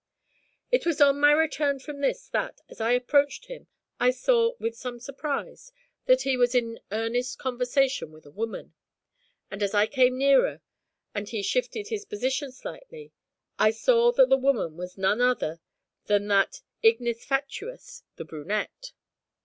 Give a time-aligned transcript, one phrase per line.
[0.71, 3.67] It was on my return from this that, as I approached him,
[3.99, 5.71] I saw, with some surprise,
[6.07, 8.73] that he was in earnest conversation with a woman,
[9.51, 10.61] and as I came nearer
[11.13, 13.11] and he shifted his position slightly,
[13.59, 15.59] I saw that the woman was none other
[16.07, 18.93] than that ignis fatuus the brunette.